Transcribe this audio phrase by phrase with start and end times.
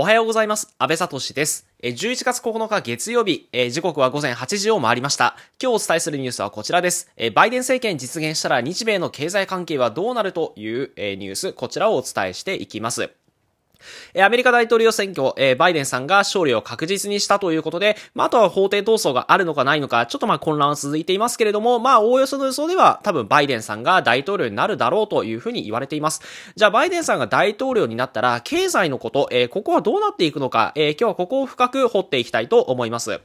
[0.00, 0.74] おはようございます。
[0.78, 1.66] 安倍聡です。
[1.82, 5.36] 11月9日月曜日、時刻は午前8時を回りました。
[5.62, 7.10] 今日お伝えするニュースはこちらです。
[7.34, 13.10] バイデン政権実現したら日米の経済関係はどうなるというニュース、こちらをお伝えしていきます。
[14.14, 26.22] えアメリカ大統領選挙、えバイデンさんが勝利を確実にしたということで、まあ、あとは法廷闘争があるのかないのか、ちょっとまあ混乱は続いていますけれども、まあ、おおよその予想では多分バイデンさんが大統領になるだろうというふうに言われています。
[26.56, 33.20] じゃあ、バイデンさんが大統領になったら、経済のこと、えー、ここはどうなっていくのか、え、今日はここを深く掘っていきたいと思います。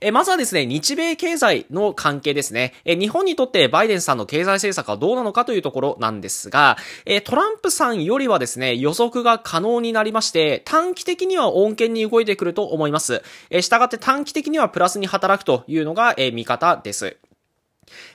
[0.00, 2.74] えまずはですね、日米経済の関係ですね。
[2.84, 13.22] え日本にとってバイデンさんの経済政策はどうなのかというところなんですが、えトランプさんよりはですね、予測が可能になりまして、短期的には穏健に動いてくると思います。
[13.50, 17.16] え従って短期的にはプラスに働くというのが、え見方です。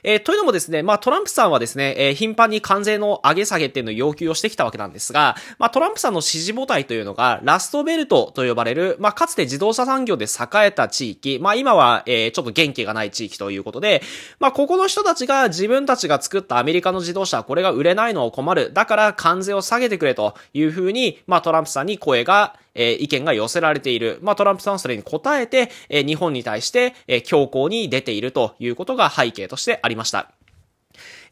[0.02, 14.02] えー、というのもですね、まあトランプさんはですね、えー、頻繁に関税の上げ下げっていうのを要求をしてきたわけなんですが、まあトランプさんの支持母体というのが、ラストベルトと呼ばれる、まあかつて自動車産業で栄えた地域、まあ今は、えー、ちょっと元気がない地域ということで、
[14.40, 18.72] まあここの人たちが自分たちが作ったアメリカの自動車、これが売れないのは困る。
[18.72, 24.18] だから関税を下げてくれというふうに、まあトランプさんに声が、えー、意見が寄せられている。
[24.22, 30.32] まあ、トランプさんはそれに応えて、えー、日本に対して、えー、強硬に出ているということが背景としてありました。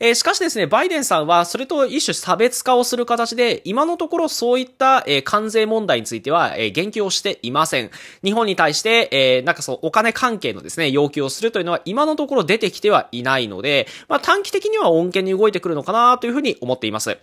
[0.03, 7.91] えー、しかしですね、バイデンさんはそれと一種差別化をする形で、今のところそういった、えー、関税問題については、えー、言及をしていません。
[8.25, 17.19] 日本に対して、えー、なんかそう、お金関係のですね、要求をするというのは今のところ出てきてはいないので、まあ短期的には恩恵に動いてくるのかなというふうに思っています。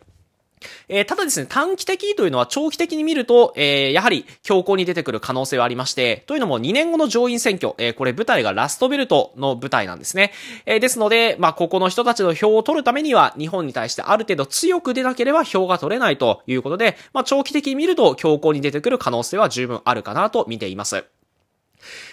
[0.89, 10.31] えー、ただですね、短期的というのは長期的に見ると、えー、やはり強行に出てくる可能性はありまして、というのも2年後の上院選挙、えー、これ舞台がラストベルトの舞台なんですね。
[10.65, 21.05] えですので、まあ、ここの人たちの票を取るためには、日本に対してある程度強く出なければ票が取れないということで、まあ、長期的に見ると強行に出てくる可能性は十分あるかなと見ています。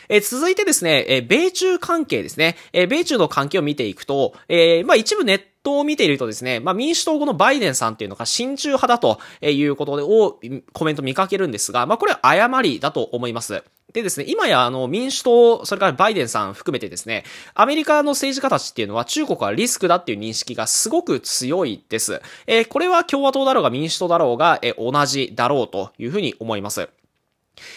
[0.08, 2.56] え、続いてですね、え、米中関係ですね。
[2.73, 10.39] え、米中の関係を見ていくと、え、まあ一部ネット党を見ているとですね、まあ民主党後のバイデンさんっていうのが親中派だということでを
[10.73, 13.64] コメント見かけるんですが、まあこれは誤りだと思います。
[13.92, 22.20] でですね、今やあの民主党、それからバイデンさん含めてですね、アメリカの政治家たちっていうのは中国はリスクだっていう認識がすごく強いです。
[22.48, 26.89] えー、これは共和党だろうが民主党だろうが、えー、同じだろうというふうに思います。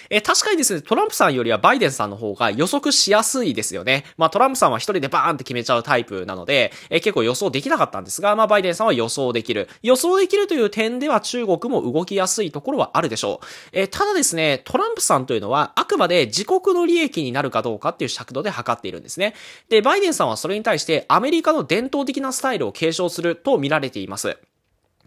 [0.09, 4.05] え、確かにですね、トランプさんよりはバイデンさんの方が予測しやすいですよね。
[4.17, 9.69] まあトランプさんは一人でバーンって決めちゃうタイプなので、え、結構予想できなかったんですが、まあバイデンさんは予想できる。
[9.83, 13.45] 予想できるという点では中国も動きやすいところはあるでしょう。
[13.71, 19.35] え、ただですね、トランプさんというのはあくまで自国の利益になるかどうかっていう尺度で測っているんですね。
[19.69, 24.37] で、バイデンさんはそれに対してアメリカの伝統的なスタイルを継承すると見られています。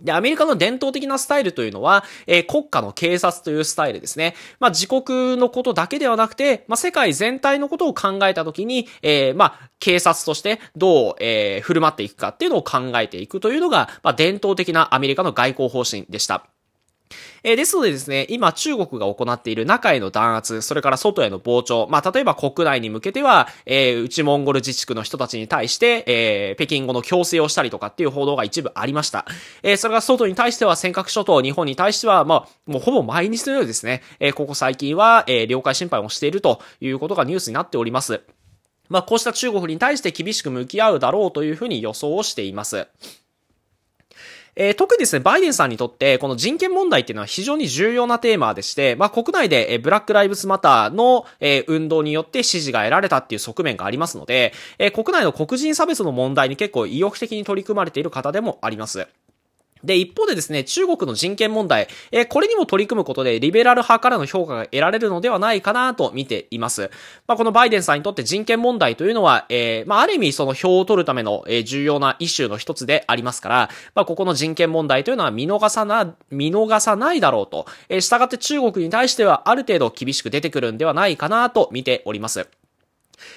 [0.03, 4.35] で、アメリカの伝統的なスタイルというのは、えー、国家の警察というスタイルですね。
[4.59, 16.47] まあ、自国のことだけではなくて、まあ、世界全体のことを考えたときに、えー、まあ、警察としてどう、えー、振る舞っていくかっていうのを考えていくというのが、まあ、伝統的なアメリカの外交方針でした。
[17.43, 29.27] えー、ですのでですね、今中国が行っている中への弾圧、それから外への膨張、まあ、例えば国内に向けては、えー、内モンゴル自治区の人たちに対して、えー、北京語の強制をしたりとかっていう報道が一部ありました。
[29.63, 38.21] えー、それが外に対しては尖閣諸島、日本に対しては、まあ、もうほぼ毎日のようにですね、えー、ここ最近は、えー、領海侵犯をしているということがニュースになっております。
[38.89, 42.89] まあ、こうした中国に対して厳しく向き合うだろうというふうに予想をしています。
[44.57, 59.07] えー、特にですね、バイデンさんにとって、この人権問題っていうのは非常に重要なテーマでして、まあ、国内で、えブラックライブスマターの、え、運動によって支持が得られたっていう側面がありますので、え、国内の黒人差別の問題に結構意欲的に取り組まれている方でもあります。
[59.85, 66.91] で、一方でですね、中国の人権問題、えー、これにも取り組むことで、リベラル派からの評価が得られるのではないかなと見ています。
[67.27, 82.60] まあ、このバイデンさんにとって人権問題というのは、えー、まあ、ある意味その票を取るための、えー、重要なイシューの一つでありますから、まあ、ここの人権問題というのは見逃さな、見逃さないだろうと、えー、従って中国に対してはある程度厳しく出てくるんではないかなと見ております。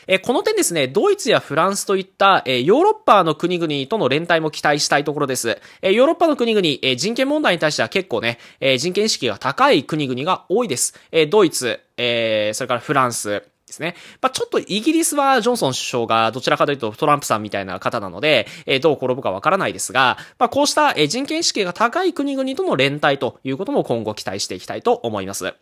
[0.07, 5.59] えこの点ですね、ドイツやフランスといった、えヨーロッパの国々との連帯も期待したいところです。
[5.81, 10.93] えヨーロッパの国々、え人権問題に対しては結構ね、え人権意識が高い国々が多いです。
[11.11, 13.95] えドイツ、えそれからフランス、ですね。
[14.21, 25.55] まあ、ちょっとイギリスはジョンソン首相がどちらかというとトランプさんみたいな方なので、えー、どう転ぶかわからないですが、まあ、こうした、人権意識が高い国々との連帯ということも今後期待していきたいと思います。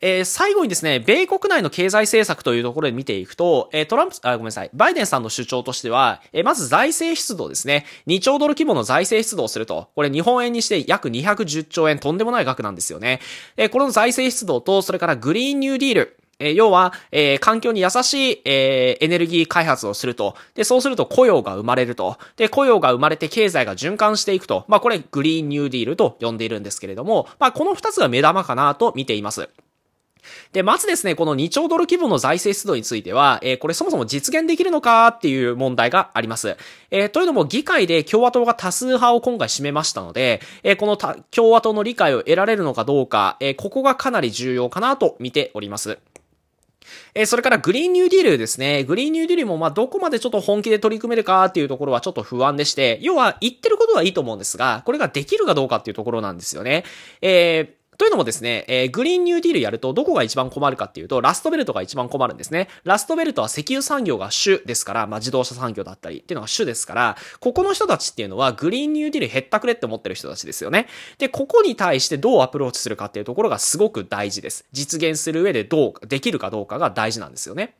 [0.00, 7.86] えー、最後にですね、米国内の経済政策というところで見ていくと、えー、トランプ、あ、ごめんなさい、バイデンさんの主張としては、えー、まず財政出動ですね。
[8.06, 13.20] 2兆ドル規模の財政出動をすると、これ日本円にして約210兆円、とんでもない額なんですよね。
[13.56, 20.34] え、この財政出動と、それからグリーンニューディール、え、要は、えー、環境に優しい、えー、エネルギー開発をすると。
[20.54, 22.18] で、そうすると雇用が生まれると。
[22.36, 24.66] で、雇用が生まれて経済が循環していくと。
[24.68, 29.48] まあ、これ、グリーンニューディールと呼んでいるんですけれども、まあ、この二つが目玉かなと見ています。
[30.52, 36.56] で、まずですね、この2兆ドル規模の財政出動については、えー、これそもそも実現できるのかっていう問題があります。
[36.90, 45.98] えー、というのも議会で共和党が多数派を今回占めましたので、えー、この共和党の理解を得られるのかどうか、えここがかなり重要かなと見ております。
[47.14, 48.84] え、それからグリーンニューディールですね。
[48.84, 56.84] グリーンニューディールもまどこまでちょっと本気で取り組めるかっていうところはちょっと不安でして、要は言ってることはいいと思うんですが、これができるかどうかっていうところなんですよね。
[57.22, 62.68] えーというのもですね、えー、グリーンニューディールやるとどこが一番困るかっていうと、ラストベルトが一番困るんですね。
[62.84, 70.88] ラストベルトは石油産業が主ですから、まあ、自動車産業だったりっていうのが主ですから、ここの人たちっていうのはグリーンニューディール減ったくれって思ってる人たちですよね。
[71.18, 74.66] で、ここに対してどうアプローチするかっていうところがすごく大事です。
[74.72, 77.74] 実現する上でどう、できるかどうかが大事なんですよね。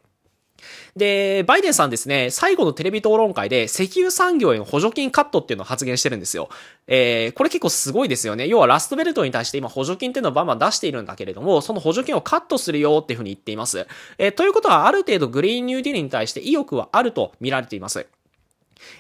[0.97, 6.49] で、バイデンさんですね、最後のテレビ討論会で石油産業への補助金カットっていうのを発言してるんですよ。
[6.87, 8.47] えー、これ結構すごいですよね。
[8.47, 13.87] 要はラストベルトに対して今補助金っていうのをバンバン出しているんだけれども、その補助金をカットするよっていうふうに言っています。
[14.19, 18.07] えー、ということはある程度グリーンニューディールに対して意欲はあると見られています。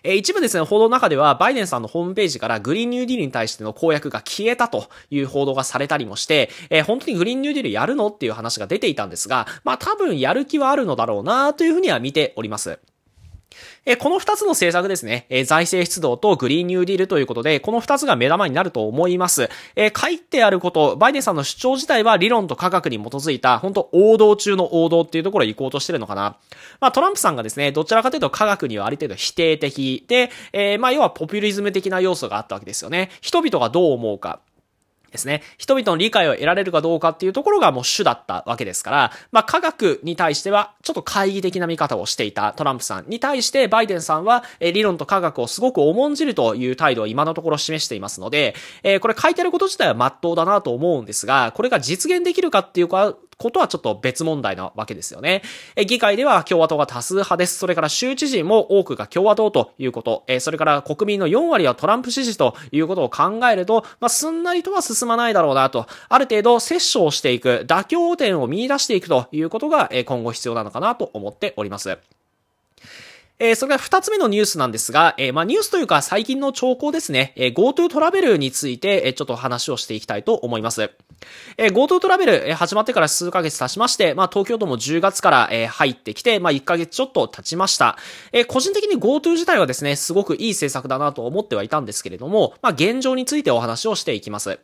[0.03, 12.79] え、一部ですね、報道の中では、バイデンさんのホームページからグリーンニューディールに対しての公約が消えたという報道がされたりもして、えー、本当にグリーンニューディールやるのっていう話が出ていたんですが、まあ多分やる気はあるのだろうなというふうには見ております。
[13.87, 19.49] えこの二つの政策ですね、え財政出動とグリーンニューディールということで、この二つが目玉になると思います。
[19.77, 26.37] え書いてあること、バイデンさんの主張自体は理論と科学に基づいた、本当王道中の王道っていうところへ行こうとしてるのかな。
[26.81, 33.11] まあ、トランプさんがですね、どちらかというと科学にはある程度否定的で、え、まあ、要はポピュリズム的な要素があったわけですよね。
[33.21, 34.41] 人々がどう思うか。
[35.11, 35.43] ですね。
[35.59, 55.43] 人々の理解を得られるかどうかっていうところがもう主だったわけですから、まあ科学に対してはちょっと懐疑的な見方をしていたトランプさんに対してバイデンさんは理論と科学をすごく重んじるという態度を今のところ示していますので、えー、これ書いてあること自体は真っ当だなと思うんですが、これが実現できるかっていうか、ことはちょっと別問題なわけですよね。
[55.77, 57.59] え議会では共和党が多数派です。
[57.59, 60.25] それから州知事も多くが共和党ということ。
[60.27, 65.87] えそれから国民の4割はトランプ支持ということを考えると、まあ、すんなりとは進まないだろうなと。
[66.09, 71.99] ある程度、折衝していく、妥協点を見出していくということが、え今後必要なのかなと思っております。
[73.39, 80.91] えー、それから二つ目のニュースなんですが、えー、まあ、ニュースというか最近の兆候ですね、えー、GoTo トラベルについて、えー、ちょっと話をしていきたいと思います。
[81.59, 87.99] えー、GoTo トラベル、えー、始まってから数ヶ月経ちまして、まあ、東京都も10月から、えー、入ってきて、まあ、1ヶ月ちょっと経ちました。
[88.33, 94.59] えー、個人的に GoTo 自体はですね、すごくいい政策だなと思ってはいたんですけれども、まあ、現状についてお話をしていきます。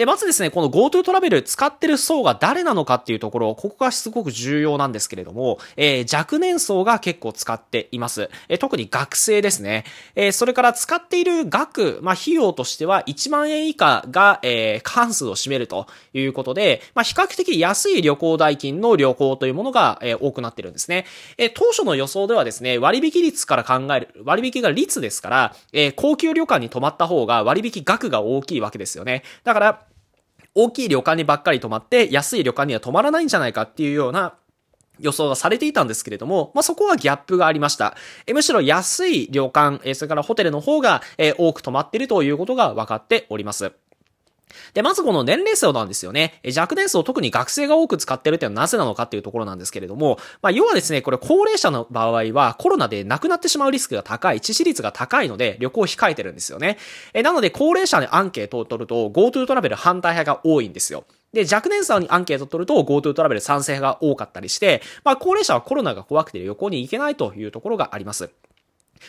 [0.00, 8.30] で、まずですね、この GoTo トラベル使ってる層が誰なのかっていうところ、ここがすごく重要なんですけれども、えー、若年層が結構使っています。
[8.48, 9.84] えー、特に学生ですね。
[10.14, 21.04] えー、それから使っている額、まあ、費用としては1万円以下が、えー、関数を占めるということで、まあ、比較的安い旅行代金の旅行というものが、え、多くなってるんですね。
[21.36, 29.24] え、当初の予想ではですね、割引率から考える、割引が率ですから、え、高級旅館に泊まった方が割引額が大きいわけですよね。
[29.44, 29.89] だから、
[30.54, 34.34] 大きい旅館にばっかり泊まって、安い旅館には泊まらないんじゃないかっていうような
[34.98, 37.96] 予想がされていたんですけれども、まあ、そこはギャップがありました。
[38.26, 43.72] えむしろ安い旅館、えそれからホテルの方が、え多く泊まっているということが分かっております。
[44.74, 46.40] で、まずこの年齢層なんですよね。
[46.56, 56.78] 若年層、特に学生が多く使ってるっていうのはなぜなのかっていうところなんですけれども、まあ、要はですね、これ高齢者の場合はコロナで亡くなってしまうリスクが高い、致死率が高いので旅行を控えてるんですよね。
[57.14, 61.04] えなので、高齢者にアンケートを取ると GoTo トラベル反対派が多いんですよ。
[61.32, 68.30] で、若年層にアンケートを取ると GoTo トラベル賛成派が多かったりして、まあ、高齢者はコロナが怖くて旅行に行けないというところがあります。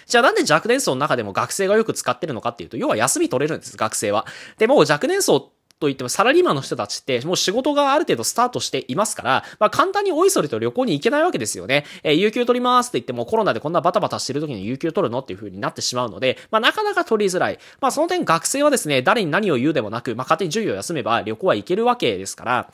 [0.05, 4.25] じゃあなんで若年層の中でも学生がよく使ってるのかっていうと、要は休み取れるんです、学生は。
[4.57, 11.85] でも若年層と言ってもサラリーマンの人たちってもう仕事がある程度スタートしていますから、まあ簡単においそれと旅行に行けないわけですよね。
[12.03, 17.57] えー、有給取りますって言ってもコロナでこんなバタバタしてる時に有給取るのっていう風になってしまうので、まあなかなか取りづらい。
[17.79, 22.71] まあその点学生はですね、誰に何を言うでもなく、まあ勝手に授業を休めば旅行は行けるわけですから、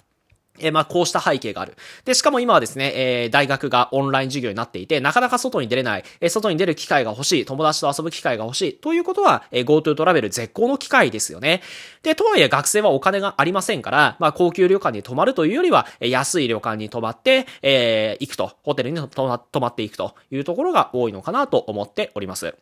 [0.59, 1.75] え、まあ、こうした背景がある。
[2.05, 11.61] で、しかも今はですね、えー、大学がオンライン授業になっていて、なかなか外に出れない、えー、外に出る機会が欲しい、友達と遊ぶ機会が欲しい、ということは、えー、GoTo トラベル絶好の機会ですよね。
[12.03, 22.55] で、とはいえ学生はお金がありませんから、まあ、高級旅館に泊まるというよりは、え、安い旅館に泊まって、えー、行くと、ホテルに泊まっていくというところが多いのかなと思っております。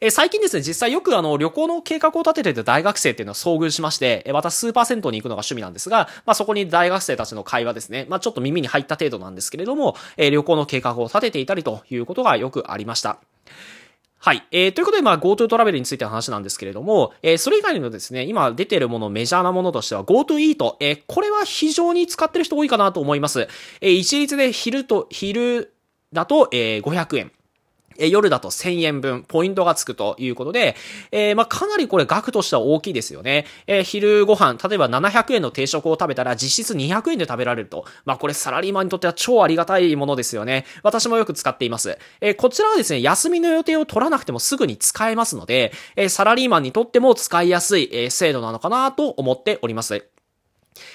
[0.00, 13.18] え最近ですね、実際よくあの、旅行の計画を立てている大学生っていうのは遭遇しまして、えまたスーパー銭湯に行くのが趣味なんですが、まあ、そこに大学生たちの会話ですね、まあ、ちょっと耳に入った程度なんですけれども、え旅行の計画を立てていたりということがよくありました。
[14.24, 14.42] はい。
[14.52, 20.76] えー、ということで、まあ、GoTo トラベルについての話なんですけれども、えー、それ以外にもですね、今出てるもの、メジャーなものとしては、GoTo Eat。
[20.80, 23.48] えー、これは非常に使ってる人多いかなと思います。
[23.82, 25.74] えー、一律で昼と、昼
[26.14, 27.32] だと、えー、500円。
[27.98, 30.76] え夜だと1000円分ポイントがつくということで、
[31.12, 33.46] えー、まあ、かなりこれ額としては大きいですよね。
[33.66, 37.84] えー、昼ご飯、例えば700円の定食を食べたら実質200円で食べられると。
[38.04, 40.64] まあ、これサラリーマンにとっては超ありがたいものですよね。
[40.82, 41.98] 私もよく使っています。
[42.20, 50.13] えー、こちらはですね、休みの予定を取らなくてもすぐに使えますので、えサラリーマンにとっても使いやすい、え制度なのかなと思っております。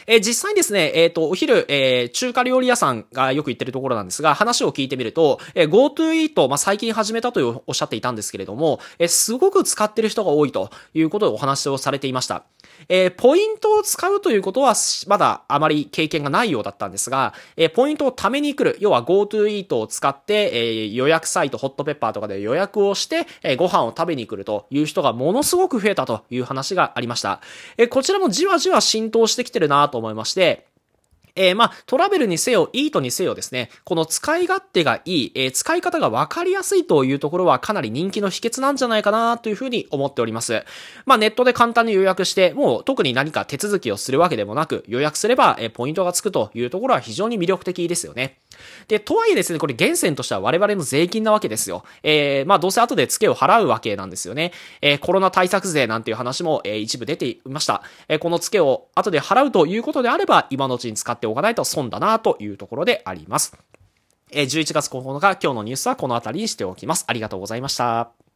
[0.08, 12.44] えー、実際ですね、えっ、ー、と、お昼、えー、中華料理屋さんがよく行ってるところなんですが、話を聞いてみると、えー、GoTo Eat、まあ、最近始めたというおっしゃっていたんですけれども、え、すごく使ってる人が多いということでお話をされていました。
[12.88, 14.74] え、ポイントを使うということは、
[15.08, 27.42] まだあまり経験がないようだったんですが、え、ポイントを貯めに来る、要は GoTo Eat を使って、え、予約サイト、ホットペッパーとかで予約をして、え、ご飯を食べに来るという人がものすごく増えたという話がありました。
[27.78, 30.69] え、こちらもじわじわ浸透してきてるなと思いまして、
[31.36, 40.64] えー、まあ、トラベルにせよ、イートにせよですね、この使い勝手がいい、えー、使い方がわかりやすいというところはかなり人気の秘訣なんじゃないかなというふうに思っております。
[41.06, 48.38] まあ、ネットで簡単に予約して、もう特に何か手続きをするわけでもなく、予約すれば、えー、ポイントがつくというところは非常に魅力的ですよね。
[48.88, 51.84] で、とはいえですね、これ源泉としては我々の税金なわけですよ。
[52.04, 54.52] えー、まあどうせ後で付けを払うわけなんですよね。
[54.82, 57.84] えー、コロナ対策税なんていう話も、えー、一部出ていました。
[58.08, 63.58] えー、この付けを後で払うということであれば、今のうちに使ってておかないと損だなというところであります。
[64.32, 67.06] え、11月9日、今日のニュースはこの辺りにしておきます。
[67.08, 68.30] ありがとうございました。